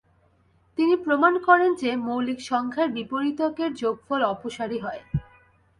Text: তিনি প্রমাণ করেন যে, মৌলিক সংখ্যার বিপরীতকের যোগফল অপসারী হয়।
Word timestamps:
তিনি 0.77 0.95
প্রমাণ 0.95 1.33
করেন 1.39 1.71
যে, 1.75 1.89
মৌলিক 2.05 2.39
সংখ্যার 2.41 2.87
বিপরীতকের 2.89 3.71
যোগফল 3.73 4.21
অপসারী 4.25 4.77
হয়। 4.79 5.01